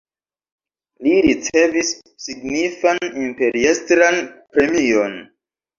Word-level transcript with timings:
Li 1.07 1.13
ricevis 1.25 1.93
signifan 2.29 3.05
imperiestran 3.29 4.23
premion. 4.57 5.21